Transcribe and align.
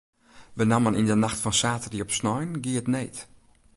Benammen 0.59 0.97
yn 0.99 1.09
de 1.09 1.17
nacht 1.19 1.41
fan 1.43 1.59
saterdei 1.61 2.03
op 2.03 2.11
snein 2.17 2.51
gie 2.63 2.79
it 2.81 2.89
need. 2.93 3.17